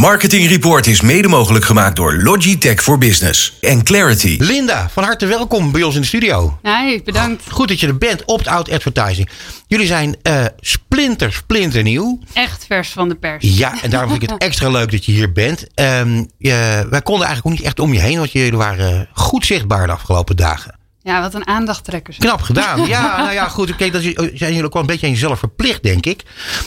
[0.00, 4.36] Marketing Report is mede mogelijk gemaakt door Logitech for Business en Clarity.
[4.38, 6.58] Linda, van harte welkom bij ons in de studio.
[6.62, 7.50] Nee, bedankt.
[7.50, 9.28] Goed dat je er bent, Opt-out Advertising.
[9.66, 12.18] Jullie zijn uh, splinter, splinter nieuw.
[12.32, 13.56] Echt vers van de pers.
[13.56, 15.66] Ja, en daarom vind ik het extra leuk dat je hier bent.
[15.74, 19.46] Um, je, wij konden eigenlijk ook niet echt om je heen, want jullie waren goed
[19.46, 20.78] zichtbaar de afgelopen dagen.
[21.02, 22.16] Ja, wat een aandachttrekkers.
[22.16, 22.86] Knap gedaan.
[22.88, 23.76] Ja, nou ja, goed.
[23.76, 26.22] Kijk, dat zijn jullie ook wel een beetje aan jezelf verplicht, denk ik.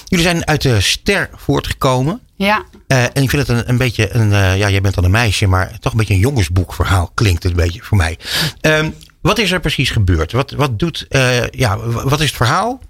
[0.05, 2.21] Jullie zijn uit de ster voortgekomen.
[2.43, 2.65] Ja.
[2.87, 5.11] Uh, en ik vind het een, een beetje een, uh, ja, jij bent dan een
[5.11, 8.17] meisje, maar toch een beetje een jongensboekverhaal klinkt het een beetje voor mij.
[8.61, 10.31] Um, wat is er precies gebeurd?
[10.31, 12.81] Wat, wat doet, uh, ja, wat is het verhaal?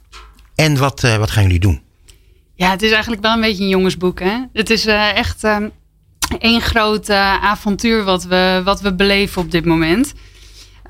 [0.56, 1.82] En wat, wat gaan jullie doen?
[2.56, 4.20] Ja, het is eigenlijk wel een beetje een jongensboek.
[4.20, 4.38] Hè?
[4.54, 5.72] Het is echt um,
[6.40, 10.14] één groot avontuur wat we, wat we beleven op dit moment.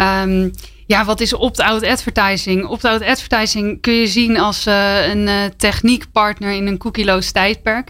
[0.02, 0.52] Um,
[0.88, 2.66] ja, wat is opt-out advertising?
[2.66, 7.90] Opt-out advertising kun je zien als een techniekpartner in een cookieloos tijdperk.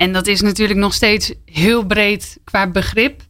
[0.00, 3.22] En dat is natuurlijk nog steeds heel breed qua begrip.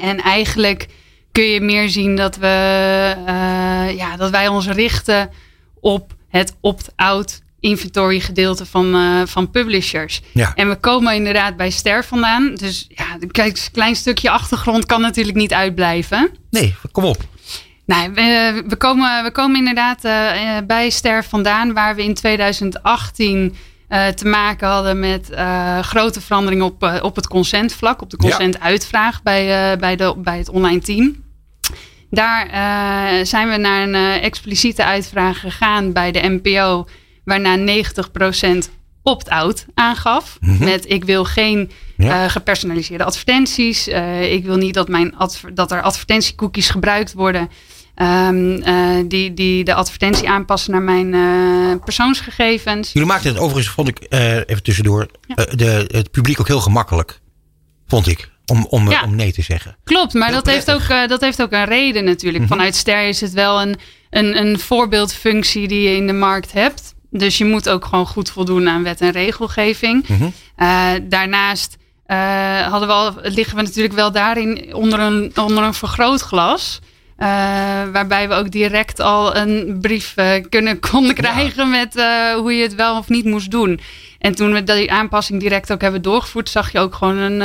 [0.00, 0.86] En eigenlijk
[1.32, 5.30] kun je meer zien dat, we, uh, ja, dat wij ons richten
[5.80, 10.22] op het opt-out inventory gedeelte van, uh, van publishers.
[10.32, 10.52] Ja.
[10.54, 12.54] En we komen inderdaad bij Ster vandaan.
[12.54, 16.30] Dus ja, een klein stukje achtergrond kan natuurlijk niet uitblijven.
[16.50, 17.24] Nee, kom op.
[17.86, 23.54] Nou, we, we, komen, we komen inderdaad uh, bij Ster vandaan, waar we in 2018
[23.88, 29.22] uh, te maken hadden met uh, grote veranderingen op, op het consentvlak, op de consentuitvraag
[29.22, 31.24] bij, bij, de, bij het online team.
[32.10, 32.48] Daar
[33.26, 36.86] zijn we naar een expliciete uitvraag gegaan bij de NPO,
[37.24, 37.82] waarna
[38.64, 38.70] 90%
[39.02, 40.36] opt-out aangaf.
[40.40, 40.64] Mm -hmm.
[40.64, 42.28] Met ik wil geen ja.
[42.28, 43.88] gepersonaliseerde advertenties.
[44.20, 45.14] Ik wil niet dat, mijn
[45.54, 47.50] dat er advertentiecookies gebruikt worden.
[48.02, 52.92] Um, uh, die, die de advertentie aanpassen naar mijn persoonsgegevens.
[52.92, 54.06] Jullie maakten het overigens, vond ik
[54.46, 55.34] even tussendoor, ja.
[55.34, 57.20] de, het publiek ook heel gemakkelijk.
[57.86, 58.30] Vond ik.
[58.46, 59.02] Om, om, ja.
[59.02, 59.76] om nee te zeggen.
[59.84, 62.42] Klopt, maar dat heeft, ook, dat heeft ook een reden natuurlijk.
[62.42, 62.56] Mm -hmm.
[62.56, 63.76] Vanuit Ster is het wel een,
[64.10, 66.94] een, een voorbeeldfunctie die je in de markt hebt.
[67.10, 70.08] Dus je moet ook gewoon goed voldoen aan wet en regelgeving.
[70.08, 70.32] Mm -hmm.
[70.58, 71.76] uh, daarnaast
[72.68, 76.80] hadden we al, liggen we natuurlijk wel daarin onder een, onder een vergrootglas.
[77.18, 77.26] Uh,
[77.92, 80.14] waarbij we ook direct al een brief
[80.48, 81.78] kunnen, konden krijgen ja.
[81.78, 81.94] met
[82.34, 83.80] hoe je het wel of niet moest doen.
[84.18, 87.40] En toen we die aanpassing direct ook hebben doorgevoerd, zag je ook gewoon een,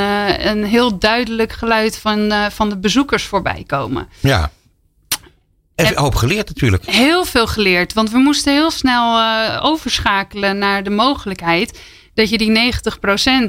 [0.46, 4.08] een heel duidelijk geluid van, van de bezoekers voorbij komen.
[4.20, 4.50] Ja.
[5.74, 6.86] En een hoop geleerd natuurlijk.
[6.86, 7.92] Heel veel geleerd.
[7.92, 9.20] Want we moesten heel snel
[9.60, 11.80] overschakelen naar de mogelijkheid
[12.14, 12.72] dat je die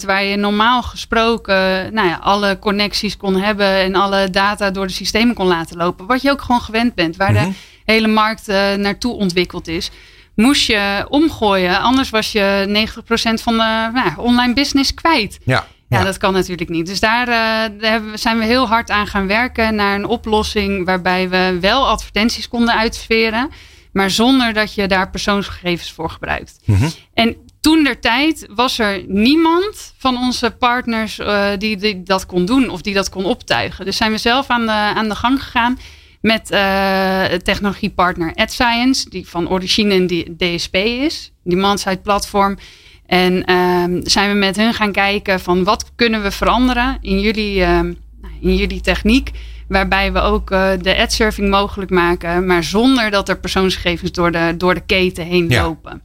[0.02, 4.88] 90% waar je normaal gesproken nou ja, alle connecties kon hebben en alle data door
[4.88, 6.06] de systemen kon laten lopen.
[6.06, 7.56] Wat je ook gewoon gewend bent, waar mm -hmm.
[7.86, 9.92] de hele markt uh, naartoe ontwikkeld is.
[10.36, 15.40] Moest je omgooien, anders was je 90% van de nou, online business kwijt.
[15.44, 15.66] Ja.
[15.88, 16.86] Ja, ja, dat kan natuurlijk niet.
[16.86, 21.30] Dus daar, uh, daar zijn we heel hard aan gaan werken naar een oplossing waarbij
[21.30, 23.50] we wel advertenties konden uitsferen,
[23.92, 26.60] maar zonder dat je daar persoonsgegevens voor gebruikt.
[26.66, 26.92] Mm -hmm.
[27.14, 32.46] En toen der tijd was er niemand van onze partners uh, die, die, dat kon
[32.46, 33.86] doen of die dat kon optuigen.
[33.86, 35.80] Dus zijn we zelf aan de, aan de gang gegaan
[36.22, 42.58] met uh, technologiepartner AdScience, die van origine een DSP is, die man-side platform.
[43.06, 47.64] En um, zijn we met hun gaan kijken van wat kunnen we veranderen in jullie,
[47.66, 47.98] um,
[48.42, 49.32] in jullie techniek.
[49.68, 52.46] Waarbij we ook uh, de ad-serving mogelijk maken.
[52.46, 55.64] Maar zonder dat er persoonsgegevens door de, door de keten heen ja.
[55.64, 56.02] lopen.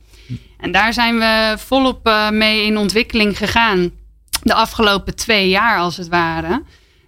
[0.58, 3.90] En daar zijn we volop uh, mee in ontwikkeling gegaan.
[4.42, 6.62] De afgelopen twee jaar als het ware.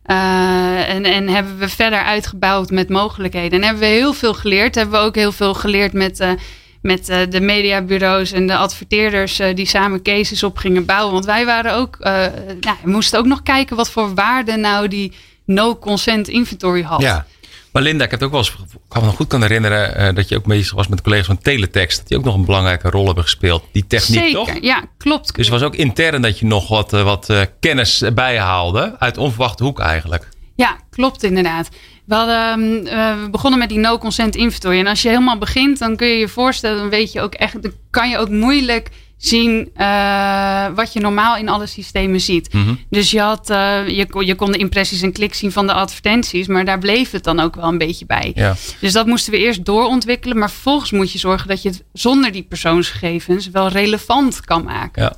[0.07, 3.59] Uh, en, en hebben we verder uitgebouwd met mogelijkheden.
[3.59, 4.75] En hebben we heel veel geleerd.
[4.75, 6.37] Hebben we ook heel veel geleerd met
[6.83, 11.13] met uh, de mediabureaus en de adverteerders die samen cases op gingen bouwen.
[11.13, 15.13] Want wij waren ook, nou, we moesten ook nog kijken wat voor waarde nou die
[15.45, 17.01] no-consent inventory had.
[17.01, 17.27] Ja.
[17.73, 20.15] Maar Linda, ik heb het ook wel eens, ik kan me nog goed kan herinneren
[20.15, 21.99] dat je ook bezig was met collega's van Teletext.
[21.99, 23.65] Dat die ook nog een belangrijke rol hebben gespeeld.
[23.73, 24.59] Die techniek Zeker, toch?
[24.61, 25.35] ja, klopt.
[25.37, 28.97] Dus het was ook intern dat je nog wat, wat kennis bijhaalde.
[28.99, 30.29] Uit onverwachte hoek eigenlijk.
[30.57, 31.69] Ja, klopt inderdaad.
[32.05, 34.79] We, hadden, uh, we begonnen met die no-consent inventory.
[34.79, 37.63] En als je helemaal begint, dan kun je je voorstellen, dan weet je ook echt,
[37.63, 38.89] dan kan je ook moeilijk
[39.21, 42.53] zien uh, wat je normaal in alle systemen ziet.
[42.53, 42.79] Mm -hmm.
[42.91, 46.47] Dus je, had, uh, je, je kon de impressies en kliks zien van de advertenties,
[46.47, 48.33] maar daar bleef het dan ook wel een beetje bij.
[48.35, 48.57] Ja.
[48.81, 52.33] Dus dat moesten we eerst doorontwikkelen, maar vervolgens moet je zorgen dat je het zonder
[52.33, 55.03] die persoonsgegevens wel relevant kan maken.
[55.03, 55.13] Ja.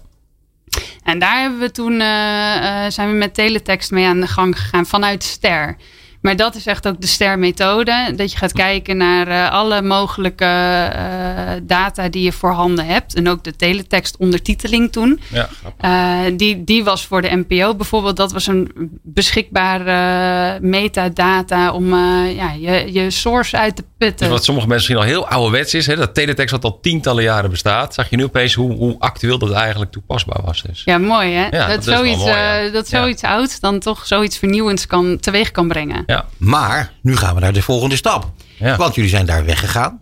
[1.03, 1.99] En daar hebben we toen,
[2.93, 5.77] zijn we met teletext mee aan de gang gegaan vanuit Ster.
[6.23, 8.13] Maar dat is echt ook de stermethode.
[8.17, 13.15] Dat je gaat kijken naar uh, alle mogelijke uh, data die je voorhanden hebt.
[13.15, 15.21] En ook de teletext ondertiteling toen.
[15.29, 15.49] Ja,
[15.85, 18.17] uh, die, die was voor de NPO bijvoorbeeld.
[18.17, 21.95] Dat was een beschikbare metadata om
[22.27, 24.19] ja, je, je source uit te putten.
[24.19, 25.87] Dus wat sommige mensen misschien al heel ouderwets is.
[25.87, 27.95] Hè, dat teletext wat al tientallen jaren bestaat.
[27.95, 30.63] Zag je nu opeens hoe, hoe actueel dat eigenlijk toepasbaar was.
[30.63, 30.83] Dus.
[30.85, 31.45] Ja, mooi hè.
[31.45, 35.69] Ja, dat, dat, zoiets, mooi, dat zoiets oud dan toch zoiets vernieuwends kan, teweeg kan
[35.69, 36.05] brengen.
[36.13, 36.27] Ja.
[36.39, 38.31] Maar nu gaan we naar de volgende stap.
[38.59, 38.77] Ja.
[38.77, 40.01] Want jullie zijn daar weggegaan.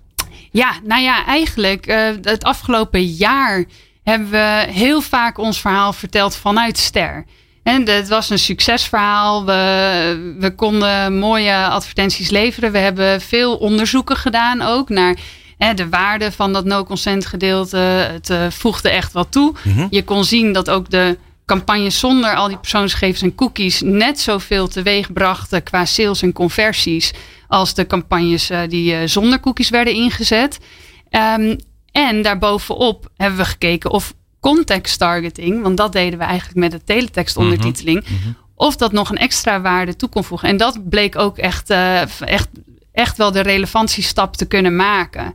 [0.50, 3.64] Ja, nou ja, eigenlijk uh, het afgelopen jaar
[4.02, 7.24] hebben we heel vaak ons verhaal verteld vanuit Ster.
[7.62, 9.44] En het was een succesverhaal.
[9.44, 12.72] We, we konden mooie advertenties leveren.
[12.72, 15.16] We hebben veel onderzoeken gedaan ook naar
[15.58, 17.76] hè, de waarde van dat no-consent gedeelte.
[17.76, 19.54] Het uh, voegde echt wat toe.
[19.62, 19.86] Mm -hmm.
[19.90, 21.18] Je kon zien dat ook de
[21.50, 27.12] campagnes zonder al die persoonsgegevens en cookies net zoveel teweeg brachten qua sales en conversies
[27.48, 30.58] als de campagnes uh, die uh, zonder cookies werden ingezet.
[31.10, 31.56] Um,
[31.92, 36.84] en daarbovenop hebben we gekeken of context targeting, want dat deden we eigenlijk met de
[36.84, 38.36] teletekstondertiteling, mm -hmm.
[38.54, 40.48] of dat nog een extra waarde toe kon voegen.
[40.48, 42.48] En dat bleek ook echt, uh, echt,
[43.00, 45.34] echt wel de relevantiestap te kunnen maken.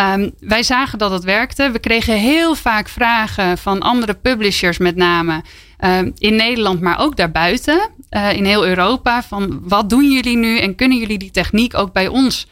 [0.00, 1.70] Um, wij zagen dat het werkte.
[1.70, 5.42] We kregen heel vaak vragen van andere publishers, met name
[5.80, 9.22] uh, in Nederland, maar ook daarbuiten, uh, in heel Europa.
[9.22, 12.46] Van wat doen jullie nu en kunnen jullie die techniek ook bij ons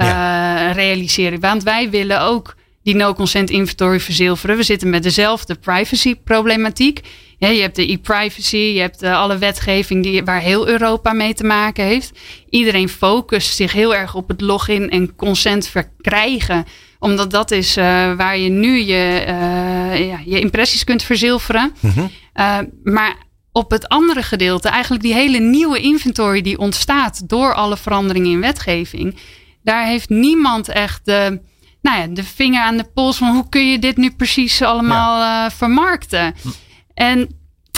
[0.00, 0.70] uh, ja.
[0.72, 1.40] realiseren?
[1.40, 2.55] Want wij willen ook
[2.86, 4.56] die no-consent inventory verzilveren.
[4.56, 7.00] We zitten met dezelfde privacy-problematiek.
[7.38, 11.34] Ja, je hebt de e-privacy, je hebt uh, alle wetgeving die, waar heel Europa mee
[11.34, 12.18] te maken heeft.
[12.50, 16.64] Iedereen focust zich heel erg op het login en consent verkrijgen
[16.98, 17.84] omdat dat is uh,
[18.14, 21.72] waar je nu je, uh, ja, je impressies kunt verzilveren.
[21.80, 22.10] Mm -hmm.
[22.34, 23.16] uh, maar
[23.52, 28.40] op het andere gedeelte, eigenlijk die hele nieuwe inventory die ontstaat door alle veranderingen in
[28.40, 29.16] wetgeving.
[29.62, 31.40] Daar heeft niemand echt de,
[31.86, 35.20] nou ja, de vinger aan de pols van hoe kun je dit nu precies allemaal
[35.20, 35.50] ja.
[35.50, 36.34] vermarkten.
[36.42, 36.48] Hm.
[36.94, 37.28] En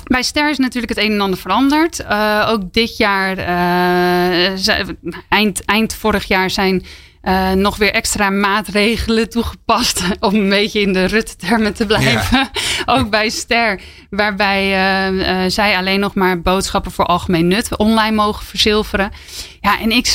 [0.05, 2.01] bij Ster is natuurlijk het een en ander veranderd.
[2.01, 6.85] Uh, ook dit jaar, uh, eind, eind vorig jaar zijn
[7.23, 10.03] uh, nog weer extra maatregelen toegepast.
[10.21, 12.39] Om een beetje in de Rutte-termen te blijven.
[12.39, 12.51] Ja.
[12.95, 13.81] Ook bij Ster.
[14.11, 14.65] Waarbij
[15.11, 19.11] uh, uh, zij alleen nog maar boodschappen voor algemeen nut online mogen verzilveren.
[19.61, 20.13] Ja, en ik,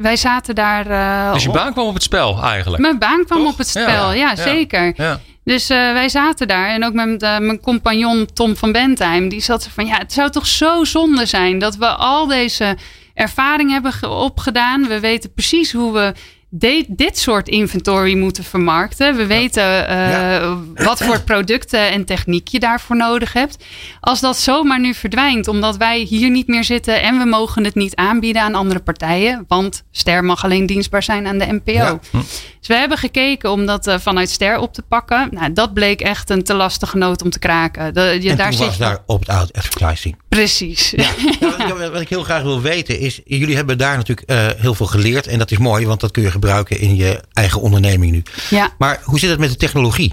[0.00, 1.32] wij zaten daar.
[1.32, 2.82] dus je baan kwam op het spel eigenlijk?
[2.82, 3.52] Mijn baan kwam Toch?
[3.52, 4.92] op het spel, ja, ja zeker.
[4.96, 5.20] Ja.
[5.44, 9.28] Dus uh, wij zaten daar en ook met uh, mijn compagnon Tom van Bentheim.
[9.28, 12.76] Die zat van ja, het zou toch zo zonde zijn dat we al deze
[13.14, 14.88] ervaring hebben opgedaan.
[14.88, 16.14] We weten precies hoe we
[16.56, 19.16] de, dit soort inventory moeten vermarkten.
[19.16, 20.58] We weten uh, ja.
[20.74, 23.64] wat voor producten en techniek je daarvoor nodig hebt.
[24.00, 27.74] Als dat zomaar nu verdwijnt, omdat wij hier niet meer zitten en we mogen het
[27.74, 31.72] niet aanbieden aan andere partijen, want Ster mag alleen dienstbaar zijn aan de NPO.
[31.72, 31.98] Ja.
[32.10, 32.18] Hm.
[32.58, 35.28] Dus we hebben gekeken om dat uh, vanuit Ster op te pakken.
[35.30, 37.94] Nou, dat bleek echt een te lastige noot om te kraken.
[37.94, 40.16] De, je, en daar zit was daar opt-out advertising.
[40.28, 40.90] Precies.
[40.90, 41.08] Ja.
[41.40, 44.74] ja, wat, wat, ik heel graag wil weten is, jullie hebben daar natuurlijk uh, heel
[44.74, 48.12] veel geleerd en dat is mooi, want dat kun je gebruiken in je eigen onderneming
[48.12, 48.22] nu.
[48.50, 48.70] Ja.
[48.78, 50.12] Maar hoe zit het met de technologie?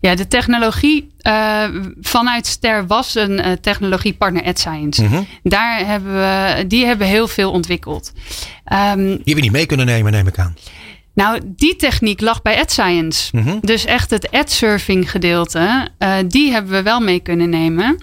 [0.00, 1.64] Ja, de technologie uh,
[2.00, 5.02] vanuit Ster was een uh, technologiepartner AdScience.
[5.02, 5.26] Mm -hmm.
[5.42, 8.12] Daar hebben we, die hebben heel veel ontwikkeld.
[8.72, 10.56] Um, die hebben niet mee kunnen nemen, neem ik aan.
[11.14, 13.36] Nou, die techniek lag bij AdScience.
[13.36, 13.58] Mm -hmm.
[13.60, 17.98] Dus echt het ad-surfing gedeelte, uh, die hebben we wel mee kunnen nemen.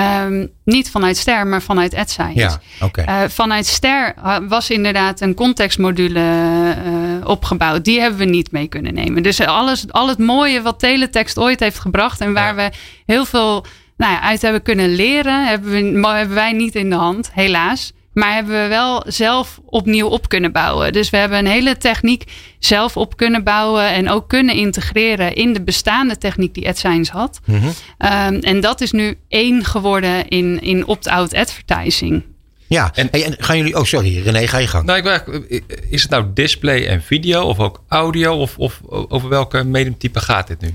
[0.00, 2.58] Um, niet vanuit Ster, maar vanuit AdScience.
[2.78, 3.24] Ja, okay.
[3.24, 4.14] uh, vanuit Ster
[4.48, 7.84] was inderdaad een contextmodule uh, opgebouwd.
[7.84, 9.22] Die hebben we niet mee kunnen nemen.
[9.22, 12.70] Dus alles, al het mooie wat teletext ooit heeft gebracht en waar ja.
[12.70, 12.76] we
[13.06, 13.66] heel veel
[13.96, 17.92] nou ja, uit hebben kunnen leren, hebben, we, hebben wij niet in de hand, helaas.
[18.14, 20.92] Maar hebben we wel zelf opnieuw op kunnen bouwen.
[20.92, 22.24] Dus we hebben een hele techniek
[22.58, 23.92] zelf op kunnen bouwen.
[23.92, 27.40] En ook kunnen integreren in de bestaande techniek die AdScience had.
[27.44, 27.68] Mm -hmm.
[27.68, 32.22] um, en dat is nu één geworden in, in opt-out advertising.
[32.66, 33.76] Ja, en, en, gaan jullie.
[33.76, 34.86] Oh, sorry, René, ga je gang.
[34.86, 34.98] Nou,
[35.48, 38.36] ik, is het nou display en video of ook audio?
[38.36, 40.74] Of, of over welke mediumtype gaat dit nu?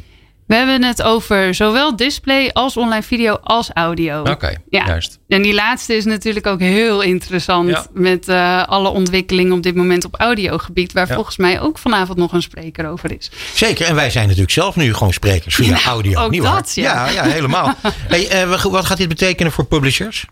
[0.49, 4.19] We hebben het over zowel display als online video als audio.
[4.19, 4.85] Oké, okay, ja.
[4.85, 5.19] juist.
[5.27, 7.85] En die laatste is natuurlijk ook heel interessant ja.
[7.93, 11.13] met uh, alle ontwikkelingen op dit moment op audiogebied, waar ja.
[11.13, 13.31] volgens mij ook vanavond nog een spreker over is.
[13.53, 16.19] Zeker, en wij zijn natuurlijk zelf nu gewoon sprekers via nou, audio.
[16.19, 16.65] Ook Niet dat, waar?
[16.73, 17.05] Ja.
[17.05, 17.73] ja, ja, helemaal.
[18.07, 20.25] hey, uh, wat gaat dit betekenen voor publishers?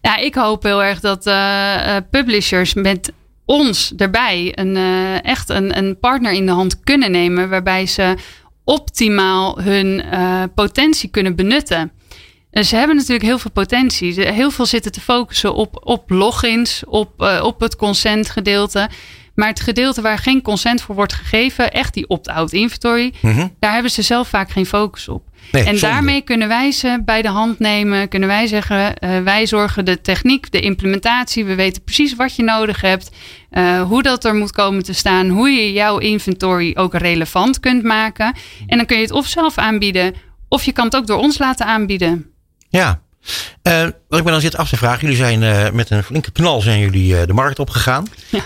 [0.00, 3.12] Ja, ik hoop heel erg dat uh, publishers met
[3.44, 4.76] ons erbij een,
[5.22, 8.16] echt een, een partner in de hand kunnen nemen, waarbij ze
[8.64, 11.92] optimaal hun uh, potentie kunnen benutten.
[12.52, 14.20] Eh, ze hebben natuurlijk heel veel potentie.
[14.20, 18.88] Heel veel zitten te focussen op, op logins, op, eh, op het consent-gedeelte.
[19.34, 23.46] Maar het gedeelte waar geen consent voor wordt gegeven, echt die opt-out inventory, Mhm.
[23.58, 25.22] daar hebben ze zelf vaak geen focus op.
[25.52, 25.94] Nee, en zonde.
[25.94, 28.08] daarmee kunnen wij ze bij de hand nemen.
[28.08, 31.44] Kunnen wij zeggen, eh, wij zorgen de techniek, de implementatie.
[31.44, 33.10] We weten precies wat je nodig hebt.
[33.50, 35.28] eh, hoe dat er moet komen te staan.
[35.28, 38.34] Hoe je jouw inventory ook relevant kunt maken.
[38.66, 40.14] En dan kun je het of zelf aanbieden.
[40.48, 42.26] Of je kan het ook door ons laten aanbieden.
[42.68, 43.00] Ja.
[43.62, 45.00] Eh, wat ik me dan zit af te vragen.
[45.00, 48.06] Jullie zijn eh, met een flinke knal zijn jullie eh, de markt opgegaan.
[48.28, 48.42] Ja.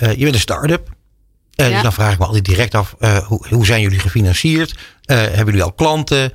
[0.00, 0.88] Je bent een start-up.
[1.50, 1.68] Ja.
[1.68, 2.94] Dus dan vraag ik me altijd direct af.
[3.26, 4.74] hoe, hoe zijn jullie gefinancierd?
[5.04, 6.32] Hebben jullie al klanten?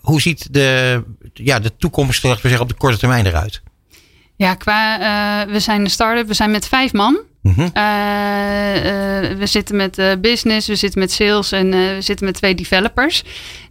[0.00, 1.02] Hoe ziet de,
[1.34, 3.62] ja, de toekomst we zeggen, op de korte termijn eruit?
[4.36, 4.98] Ja, qua,
[5.46, 6.26] we zijn een start-up.
[6.26, 7.18] We zijn met vijf man.
[7.42, 7.72] Eh,
[9.38, 13.22] we zitten met business, we zitten met sales en we zitten met twee developers.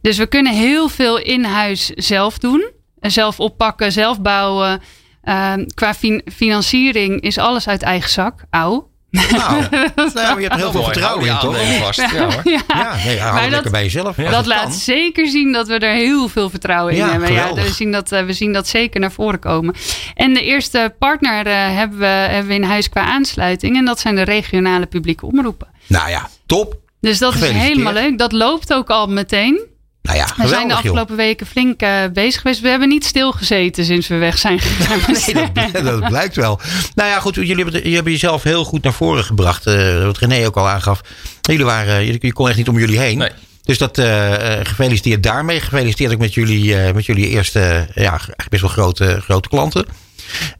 [0.01, 2.75] Dus we kunnen heel veel in huis zelf doen.
[3.11, 4.81] Zelf oppakken, zelf bouwen.
[5.23, 8.43] Ehm, qua fin- financiering is alles uit eigen zak.
[8.49, 8.89] Auw.
[9.11, 9.31] Nou,
[10.13, 11.57] nou, je hebt heel veel vertrouwen in, toch?
[11.79, 11.99] vast.
[11.99, 12.41] Ja, hoor.
[12.43, 12.61] Ja.
[12.67, 14.15] Ja, nee, hou Maar lekker dat- bij jezelf.
[14.15, 14.71] Dat laat kan.
[14.71, 17.33] zeker zien dat we er heel veel vertrouwen in Ja, hebben.
[17.33, 19.75] Ja, we, zien dat, eh, we zien dat zeker naar voren komen.
[20.15, 23.75] En de eerste partner eh, hebben, we, hebben we in huis qua aansluiting.
[23.77, 25.67] En dat zijn de regionale publieke omroepen.
[25.87, 26.75] Nou ja, top.
[27.01, 28.17] Dus dat is helemaal leuk.
[28.17, 29.59] Dat loopt ook al meteen.
[30.07, 30.77] Nou ja, We zijn de joh.
[30.83, 32.59] afgelopen weken flink eh, bezig geweest.
[32.61, 34.99] We hebben niet stilgezeten sinds we weg zijn gegaan.
[35.53, 36.59] Nee, dat, dat blijkt wel.
[36.95, 37.35] Nou ja, goed.
[37.35, 39.65] Jullie hebben, jullie hebben jezelf heel goed naar voren gebracht.
[39.65, 41.01] eh, wat René ook al aangaf.
[41.41, 43.17] Jullie waren, je, je kon echt niet om jullie heen.
[43.17, 43.29] Nee.
[43.63, 45.59] Dus dat eh, eh, gefeliciteerd daarmee.
[45.59, 49.49] Gefeliciteerd ook met jullie, eh, met jullie eerste, eh, ja, eigenlijk best wel grote, grote
[49.49, 49.85] klanten.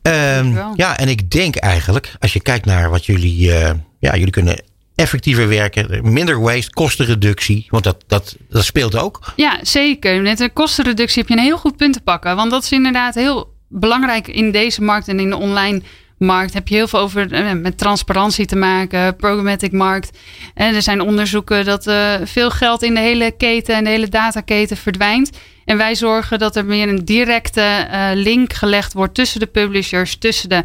[0.02, 4.30] Ehm, ja, en ik denk eigenlijk, als je kijkt naar wat jullie, eh, ja, jullie
[4.32, 4.62] kunnen
[4.98, 9.20] effectiever werken, minder waste, kostenreductie, want dat, dat, dat speelt ook.
[9.36, 10.22] Ja, zeker.
[10.22, 12.36] Met de kostenreductie heb je een heel goed punt te pakken.
[12.36, 15.82] Want dat is inderdaad heel belangrijk in deze markt en in de online
[16.18, 16.54] markt.
[16.54, 20.18] Heb je heel veel over eh, met transparantie te maken, programmatic markt.
[20.54, 24.08] En er zijn onderzoeken dat eh, veel geld in de hele keten en de hele
[24.08, 25.30] dataketen verdwijnt.
[25.66, 30.16] En wij zorgen dat er meer een directe eh, link gelegd wordt tussen de publishers,
[30.16, 30.64] tussen de eh,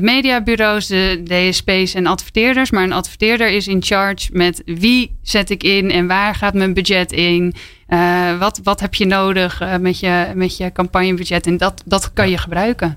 [0.00, 2.70] mediabureaus, de DSP's en adverteerders.
[2.70, 6.74] Maar een adverteerder is in charge met wie zet ik in en waar gaat mijn
[6.74, 7.54] budget in.
[7.86, 11.46] Eh, wat, wat heb je nodig eh, met, je, met je campagnebudget?
[11.46, 12.96] En dat, dat kan je gebruiken.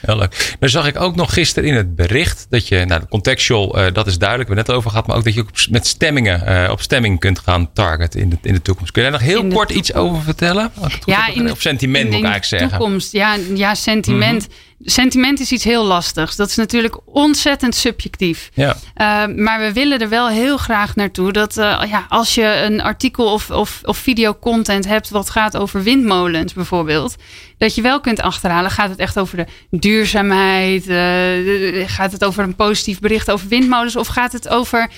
[0.00, 0.56] Heel leuk.
[0.60, 3.92] Dan zag ik ook nog gisteren in het bericht dat je, nou, de contextual, eh,
[3.92, 5.70] dat is duidelijk, we hebben het net over gehad, maar ook dat je ook op-
[5.70, 8.92] met stemmingen, eh, op stemming kunt gaan targeten in de, in de toekomst.
[8.92, 10.70] Kun je daar nog heel In kort iets over vertellen?
[10.80, 12.68] Heb in de- of sentiment in moet ik eigenlijk zeggen.
[12.68, 12.76] Mhm.
[12.78, 14.48] Toekomst, ja, ja sentiment.
[14.84, 16.36] Sentiment is iets heel lastigs.
[16.36, 18.50] Dat is natuurlijk ontzettend subjectief.
[18.54, 18.76] Ja.
[18.96, 22.80] Uh, maar we willen er wel heel graag naartoe dat uh, ja, als je een
[22.80, 27.16] artikel of, of, of videocontent hebt wat gaat over windmolens bijvoorbeeld,
[27.58, 28.70] dat je wel kunt achterhalen.
[28.70, 30.88] Gaat het echt over de duurzaamheid?
[30.88, 33.96] Uh, gaat het over een positief bericht over windmolens?
[33.96, 34.90] Of gaat het over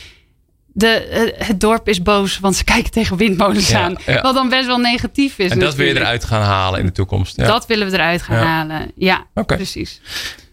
[0.76, 3.96] de, uh, het dorp is boos, want ze kijken tegen windmolens Ja, aan.
[4.06, 4.20] ja.
[4.22, 5.50] Wat dan best wel negatief is.
[5.50, 5.76] En dat natuurlijk.
[5.76, 7.36] wil je eruit gaan halen in de toekomst.
[7.36, 7.46] Ja.
[7.46, 8.44] Dat willen we eruit gaan Ja.
[8.44, 8.92] halen.
[8.96, 10.00] Ja, precies.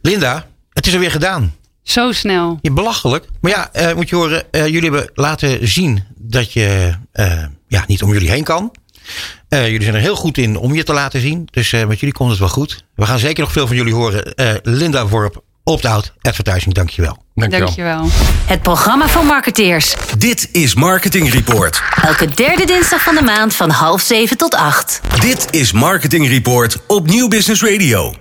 [0.02, 1.56] Linda, het is alweer gedaan.
[1.84, 2.58] Zo snel.
[2.62, 3.26] Je belachelijk.
[3.42, 7.84] Maar ja, eh, moet je horen, eh, jullie hebben laten zien dat je eh, ja,
[7.88, 8.72] niet om jullie heen kan.
[9.50, 11.48] Eh, jullie zijn er heel goed in om je te laten zien.
[11.52, 12.86] Dus eh, met jullie komt het wel goed.
[12.96, 14.34] We gaan zeker nog veel van jullie horen.
[14.34, 17.24] Eh, Linda Worp, Opt-out Advertising, dankjewel.
[17.36, 17.66] Dankjewel.
[17.66, 18.08] Dankjewel.
[18.46, 19.96] Het programma voor marketeers.
[20.18, 21.82] Dit is Marketing Report.
[22.02, 25.02] Elke derde dinsdag van de maand van half zeven tot acht.
[25.20, 28.14] Dit is Marketing Report op Nieuw Business Radio.